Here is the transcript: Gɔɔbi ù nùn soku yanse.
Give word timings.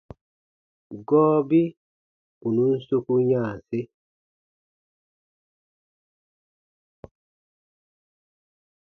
Gɔɔbi 1.07 1.61
ù 2.45 2.47
nùn 2.55 2.73
soku 2.87 3.13
yanse. 3.29 3.79